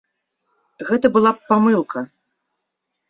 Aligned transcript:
Гэта 0.87 1.11
была 1.17 1.33
б 1.35 1.39
памылка. 1.53 1.99